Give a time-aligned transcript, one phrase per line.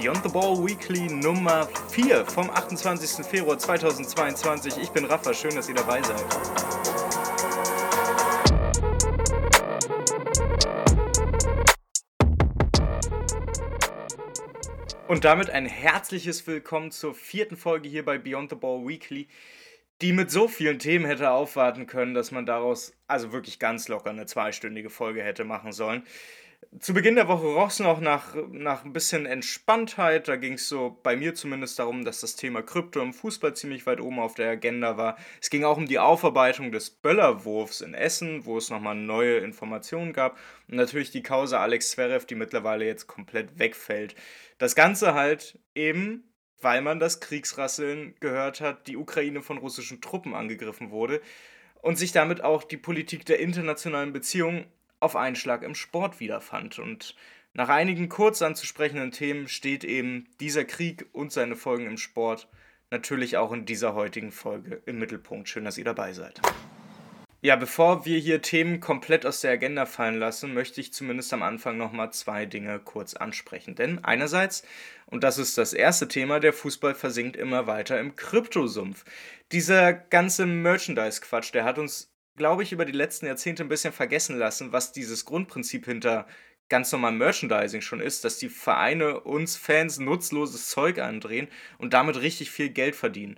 [0.00, 3.22] Beyond the Ball Weekly Nummer 4 vom 28.
[3.26, 4.78] Februar 2022.
[4.78, 6.24] Ich bin Rafa, schön, dass ihr dabei seid.
[15.06, 19.28] Und damit ein herzliches Willkommen zur vierten Folge hier bei Beyond the Ball Weekly,
[20.00, 24.10] die mit so vielen Themen hätte aufwarten können, dass man daraus also wirklich ganz locker
[24.10, 26.04] eine zweistündige Folge hätte machen sollen
[26.78, 30.28] zu Beginn der Woche roch es noch nach, nach ein bisschen Entspanntheit.
[30.28, 33.86] Da ging es so bei mir zumindest darum, dass das Thema Krypto im Fußball ziemlich
[33.86, 35.16] weit oben auf der Agenda war.
[35.40, 40.12] Es ging auch um die Aufarbeitung des Böllerwurfs in Essen, wo es nochmal neue Informationen
[40.12, 40.38] gab.
[40.68, 44.14] Und natürlich die Causa Alex Zverev, die mittlerweile jetzt komplett wegfällt.
[44.58, 46.29] Das Ganze halt eben
[46.60, 51.20] weil man das Kriegsrasseln gehört hat, die Ukraine von russischen Truppen angegriffen wurde
[51.82, 54.66] und sich damit auch die Politik der internationalen Beziehungen
[55.00, 56.78] auf einen Schlag im Sport wiederfand.
[56.78, 57.16] Und
[57.54, 62.48] nach einigen kurz anzusprechenden Themen steht eben dieser Krieg und seine Folgen im Sport
[62.90, 65.48] natürlich auch in dieser heutigen Folge im Mittelpunkt.
[65.48, 66.40] Schön, dass ihr dabei seid.
[67.42, 71.42] Ja, bevor wir hier Themen komplett aus der Agenda fallen lassen, möchte ich zumindest am
[71.42, 73.74] Anfang nochmal zwei Dinge kurz ansprechen.
[73.74, 74.62] Denn einerseits,
[75.06, 79.04] und das ist das erste Thema, der Fußball versinkt immer weiter im Kryptosumpf.
[79.52, 82.10] Dieser ganze Merchandise-Quatsch, der hat uns
[82.40, 86.26] glaube ich, über die letzten Jahrzehnte ein bisschen vergessen lassen, was dieses Grundprinzip hinter
[86.70, 92.20] ganz normalem Merchandising schon ist, dass die Vereine uns Fans nutzloses Zeug andrehen und damit
[92.22, 93.36] richtig viel Geld verdienen.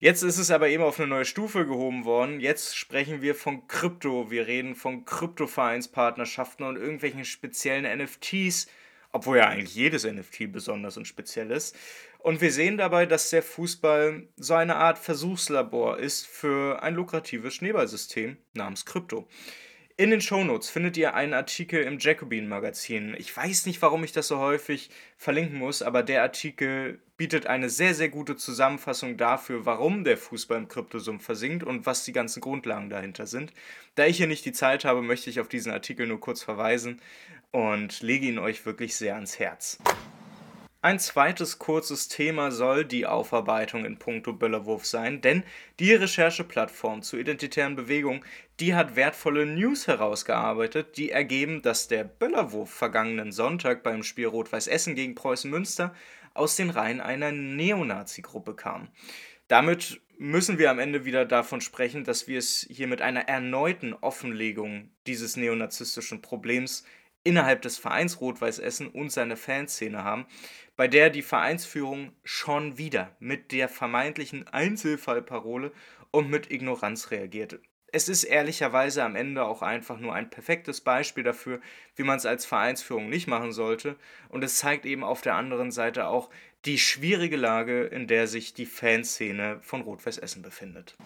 [0.00, 2.40] Jetzt ist es aber eben auf eine neue Stufe gehoben worden.
[2.40, 4.30] Jetzt sprechen wir von Krypto.
[4.30, 8.66] Wir reden von Kryptovereinspartnerschaften und irgendwelchen speziellen NFTs,
[9.12, 11.76] obwohl ja eigentlich jedes NFT besonders und speziell ist.
[12.18, 17.54] Und wir sehen dabei, dass der Fußball so eine Art Versuchslabor ist für ein lukratives
[17.54, 19.28] Schneeballsystem namens Krypto.
[19.96, 23.14] In den Shownotes findet ihr einen Artikel im Jacobin Magazin.
[23.16, 27.70] Ich weiß nicht, warum ich das so häufig verlinken muss, aber der Artikel bietet eine
[27.70, 32.40] sehr, sehr gute Zusammenfassung dafür, warum der Fußball im Kryptosumpf versinkt und was die ganzen
[32.40, 33.52] Grundlagen dahinter sind.
[33.94, 37.00] Da ich hier nicht die Zeit habe, möchte ich auf diesen Artikel nur kurz verweisen
[37.52, 39.78] und lege ihn euch wirklich sehr ans Herz.
[40.84, 45.42] Ein zweites kurzes Thema soll die Aufarbeitung in puncto Böllerwurf sein, denn
[45.78, 48.22] die Rechercheplattform zur identitären Bewegung,
[48.60, 54.66] die hat wertvolle News herausgearbeitet, die ergeben, dass der Böllerwurf vergangenen Sonntag beim Spiel Rot-Weiß
[54.66, 55.94] Essen gegen Preußen Münster
[56.34, 58.88] aus den Reihen einer Neonazi-Gruppe kam.
[59.48, 63.94] Damit müssen wir am Ende wieder davon sprechen, dass wir es hier mit einer erneuten
[63.94, 66.84] Offenlegung dieses neonazistischen Problems
[67.24, 70.26] innerhalb des Vereins Rot-Weiß Essen und seine Fanszene haben,
[70.76, 75.72] bei der die Vereinsführung schon wieder mit der vermeintlichen Einzelfallparole
[76.10, 77.60] und mit Ignoranz reagierte.
[77.92, 81.60] Es ist ehrlicherweise am Ende auch einfach nur ein perfektes Beispiel dafür,
[81.94, 83.94] wie man es als Vereinsführung nicht machen sollte.
[84.28, 86.28] Und es zeigt eben auf der anderen Seite auch
[86.64, 90.96] die schwierige Lage, in der sich die Fanszene von Rot-Weiß Essen befindet.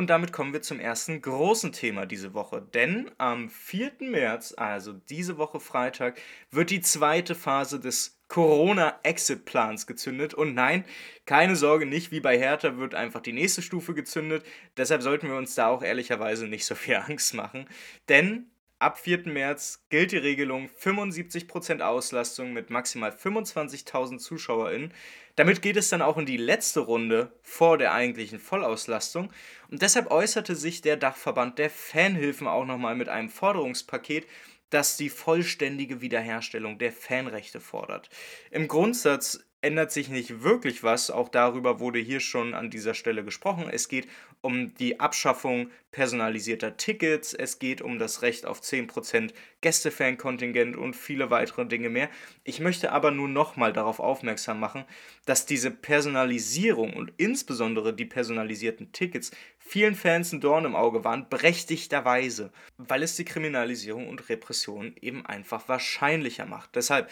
[0.00, 2.66] Und damit kommen wir zum ersten großen Thema diese Woche.
[2.72, 3.92] Denn am 4.
[4.00, 6.18] März, also diese Woche Freitag,
[6.50, 10.32] wird die zweite Phase des Corona-Exit-Plans gezündet.
[10.32, 10.86] Und nein,
[11.26, 14.42] keine Sorge, nicht wie bei Hertha wird einfach die nächste Stufe gezündet.
[14.78, 17.66] Deshalb sollten wir uns da auch ehrlicherweise nicht so viel Angst machen.
[18.08, 18.50] Denn
[18.80, 19.28] Ab 4.
[19.28, 24.94] März gilt die Regelung 75% Auslastung mit maximal 25.000 ZuschauerInnen.
[25.36, 29.30] Damit geht es dann auch in die letzte Runde vor der eigentlichen Vollauslastung.
[29.70, 34.26] Und deshalb äußerte sich der Dachverband der Fanhilfen auch nochmal mit einem Forderungspaket,
[34.70, 38.08] das die vollständige Wiederherstellung der Fanrechte fordert.
[38.50, 41.10] Im Grundsatz ändert sich nicht wirklich was.
[41.10, 43.68] Auch darüber wurde hier schon an dieser Stelle gesprochen.
[43.70, 44.08] Es geht
[44.40, 51.30] um die Abschaffung personalisierter Tickets, es geht um das Recht auf 10% Gästefan-Kontingent und viele
[51.30, 52.08] weitere Dinge mehr.
[52.44, 54.84] Ich möchte aber nur nochmal darauf aufmerksam machen,
[55.26, 61.28] dass diese Personalisierung und insbesondere die personalisierten Tickets vielen Fans ein Dorn im Auge waren,
[61.28, 66.76] berechtigterweise, weil es die Kriminalisierung und Repression eben einfach wahrscheinlicher macht.
[66.76, 67.10] Deshalb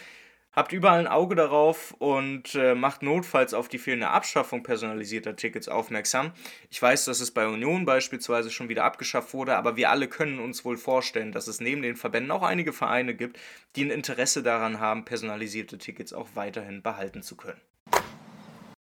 [0.59, 5.69] Habt überall ein Auge darauf und äh, macht notfalls auf die fehlende Abschaffung personalisierter Tickets
[5.69, 6.33] aufmerksam.
[6.69, 10.37] Ich weiß, dass es bei Union beispielsweise schon wieder abgeschafft wurde, aber wir alle können
[10.37, 13.39] uns wohl vorstellen, dass es neben den Verbänden auch einige Vereine gibt,
[13.77, 17.61] die ein Interesse daran haben, personalisierte Tickets auch weiterhin behalten zu können.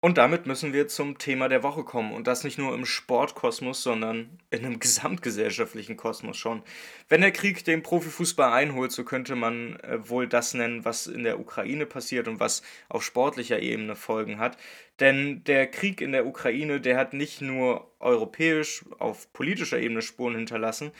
[0.04, 2.12] Und damit müssen wir zum Thema der Woche kommen.
[2.12, 6.64] Und das nicht nur im Sportkosmos, sondern in einem gesamtgesellschaftlichen Kosmos schon.
[7.08, 11.22] Wenn der Krieg den Profifußball einholt, so könnte man äh, wohl das nennen, was in
[11.22, 14.58] der Ukraine passiert und was auf sportlicher Ebene Folgen hat.
[14.98, 20.34] Denn der Krieg in der Ukraine, der hat nicht nur europäisch auf politischer Ebene Spuren
[20.34, 20.90] hinterlassen,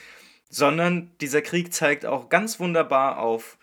[0.49, 3.57] sondern dieser Krieg zeigt auch ganz wunderbar auf,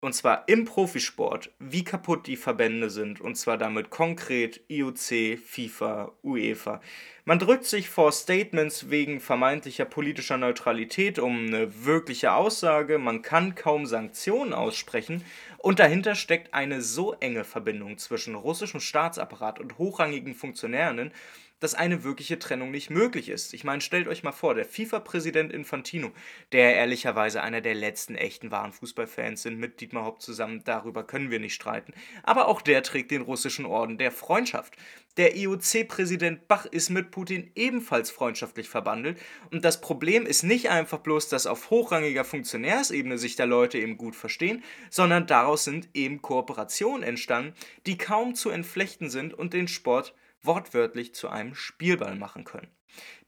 [0.00, 6.12] und zwar im Profisport, wie kaputt die Verbände sind, und zwar damit konkret IOC, FIFA,
[6.22, 6.80] UEFA.
[7.24, 13.54] Man drückt sich vor Statements wegen vermeintlicher politischer Neutralität um eine wirkliche Aussage, man kann
[13.54, 15.24] kaum Sanktionen aussprechen,
[15.58, 21.10] und dahinter steckt eine so enge Verbindung zwischen russischem Staatsapparat und hochrangigen Funktionären,
[21.60, 23.54] dass eine wirkliche Trennung nicht möglich ist.
[23.54, 26.10] Ich meine, stellt euch mal vor, der FIFA-Präsident Infantino,
[26.52, 31.30] der ehrlicherweise einer der letzten echten wahren Fußballfans sind, mit Dietmar Hopp zusammen, darüber können
[31.30, 34.74] wir nicht streiten, aber auch der trägt den russischen Orden der Freundschaft.
[35.16, 39.18] Der IOC-Präsident Bach ist mit Putin ebenfalls freundschaftlich verbandelt
[39.50, 43.96] und das Problem ist nicht einfach bloß, dass auf hochrangiger Funktionärsebene sich da Leute eben
[43.96, 47.54] gut verstehen, sondern daraus sind eben Kooperationen entstanden,
[47.86, 52.68] die kaum zu entflechten sind und den Sport wortwörtlich zu einem Spielball machen können.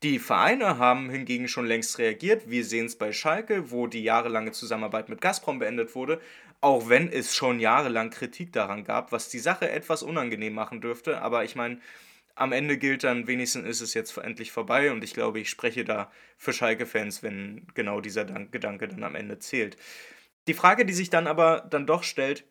[0.03, 2.49] Die Vereine haben hingegen schon längst reagiert.
[2.49, 6.21] Wir sehen es bei Schalke, wo die jahrelange Zusammenarbeit mit Gazprom beendet wurde,
[6.61, 11.21] auch wenn es schon jahrelang Kritik daran gab, was die Sache etwas unangenehm machen dürfte.
[11.21, 11.81] Aber ich meine,
[12.35, 15.85] am Ende gilt dann, wenigstens ist es jetzt endlich vorbei und ich glaube, ich spreche
[15.85, 19.77] da für Schalke-Fans, wenn genau dieser Gedanke dann am Ende zählt.
[20.49, 22.45] Die Frage, die sich dann aber dann doch stellt,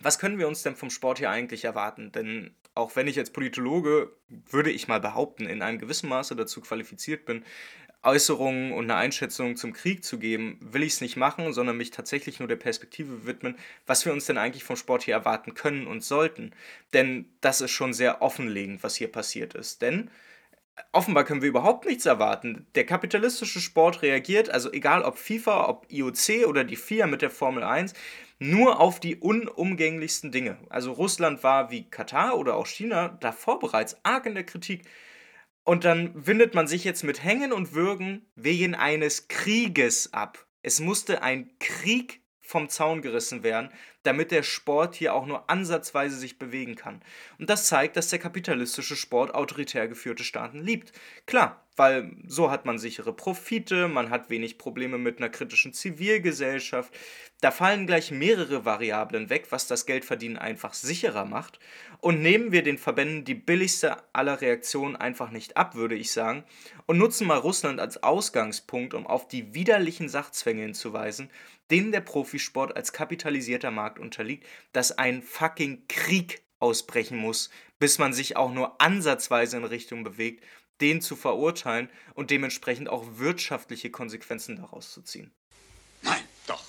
[0.00, 2.10] was können wir uns denn vom Sport hier eigentlich erwarten?
[2.10, 6.60] Denn auch wenn ich als Politologe, würde ich mal behaupten, in einem gewissen Maße dazu
[6.60, 7.44] qualifiziert bin,
[8.02, 11.90] Äußerungen und eine Einschätzung zum Krieg zu geben, will ich es nicht machen, sondern mich
[11.90, 13.56] tatsächlich nur der Perspektive widmen,
[13.86, 16.52] was wir uns denn eigentlich vom Sport hier erwarten können und sollten.
[16.92, 19.80] Denn das ist schon sehr offenlegend, was hier passiert ist.
[19.80, 20.10] Denn
[20.92, 22.66] offenbar können wir überhaupt nichts erwarten.
[22.74, 27.30] Der kapitalistische Sport reagiert, also egal ob FIFA, ob IOC oder die FIA mit der
[27.30, 27.94] Formel 1,
[28.38, 30.58] nur auf die unumgänglichsten Dinge.
[30.68, 34.82] Also Russland war wie Katar oder auch China davor bereits arg in der Kritik.
[35.62, 40.44] Und dann windet man sich jetzt mit Hängen und Würgen wegen eines Krieges ab.
[40.62, 43.70] Es musste ein Krieg vom Zaun gerissen werden,
[44.02, 47.02] damit der Sport hier auch nur ansatzweise sich bewegen kann.
[47.38, 50.92] Und das zeigt, dass der kapitalistische Sport autoritär geführte Staaten liebt.
[51.26, 56.92] Klar, weil so hat man sichere Profite, man hat wenig Probleme mit einer kritischen Zivilgesellschaft.
[57.40, 61.58] Da fallen gleich mehrere Variablen weg, was das Geldverdienen einfach sicherer macht.
[62.00, 66.44] Und nehmen wir den Verbänden die billigste aller Reaktionen einfach nicht ab, würde ich sagen,
[66.86, 71.30] und nutzen mal Russland als Ausgangspunkt, um auf die widerlichen Sachzwänge hinzuweisen,
[71.70, 78.12] denen der Profisport als kapitalisierter Markt unterliegt, dass ein fucking Krieg ausbrechen muss, bis man
[78.12, 80.44] sich auch nur ansatzweise in Richtung bewegt,
[80.80, 85.32] den zu verurteilen und dementsprechend auch wirtschaftliche Konsequenzen daraus zu ziehen.
[86.02, 86.64] Nein, doch.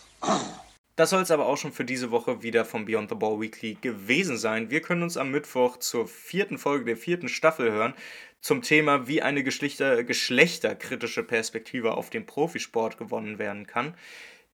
[0.96, 3.78] Das soll es aber auch schon für diese Woche wieder vom Beyond the Ball Weekly
[3.82, 4.70] gewesen sein.
[4.70, 7.94] Wir können uns am Mittwoch zur vierten Folge der vierten Staffel hören
[8.40, 13.96] zum Thema, wie eine Geschlechter geschlechterkritische Perspektive auf den Profisport gewonnen werden kann.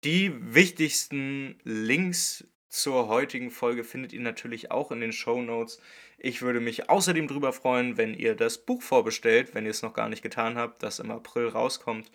[0.03, 5.79] Die wichtigsten Links zur heutigen Folge findet ihr natürlich auch in den Show Notes.
[6.17, 9.93] Ich würde mich außerdem darüber freuen, wenn ihr das Buch vorbestellt, wenn ihr es noch
[9.93, 12.11] gar nicht getan habt, das im April rauskommt.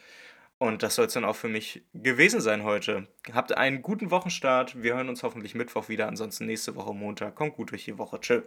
[0.59, 3.09] Und das soll es dann auch für mich gewesen sein heute.
[3.33, 4.81] Habt einen guten Wochenstart.
[4.81, 6.07] Wir hören uns hoffentlich Mittwoch wieder.
[6.07, 7.35] Ansonsten nächste Woche Montag.
[7.35, 8.21] Kommt gut durch die Woche.
[8.21, 8.43] Tschö.